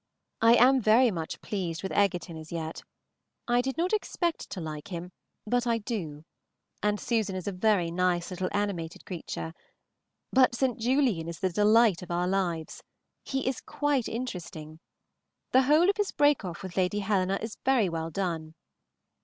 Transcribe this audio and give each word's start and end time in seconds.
I 0.41 0.55
am 0.55 0.81
very 0.81 1.11
much 1.11 1.39
pleased 1.41 1.83
with 1.83 1.91
Egerton 1.91 2.35
as 2.35 2.51
yet. 2.51 2.81
I 3.47 3.61
did 3.61 3.77
not 3.77 3.93
expect 3.93 4.49
to 4.49 4.59
like 4.59 4.87
him, 4.87 5.11
but 5.45 5.67
I 5.67 5.77
do, 5.77 6.25
and 6.81 6.99
Susan 6.99 7.35
is 7.35 7.47
a 7.47 7.51
very 7.51 7.91
nice 7.91 8.31
little 8.31 8.49
animated 8.51 9.05
creature; 9.05 9.53
but 10.33 10.55
St. 10.55 10.79
Julian 10.79 11.27
is 11.27 11.39
the 11.39 11.51
delight 11.51 12.01
of 12.01 12.09
our 12.09 12.27
lives. 12.27 12.81
He 13.23 13.47
is 13.47 13.61
quite 13.61 14.07
interesting. 14.09 14.79
The 15.51 15.61
whole 15.61 15.87
of 15.87 15.97
his 15.97 16.11
break 16.11 16.43
off 16.43 16.63
with 16.63 16.77
Lady 16.77 17.01
Helena 17.01 17.37
is 17.39 17.57
very 17.63 17.87
well 17.87 18.09
done. 18.09 18.55